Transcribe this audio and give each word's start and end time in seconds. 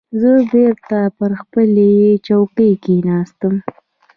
زه 0.21 0.31
بېرته 0.51 0.97
پر 1.17 1.31
خپلې 1.41 1.91
چوکۍ 2.27 2.71
کېناستم. 2.83 3.53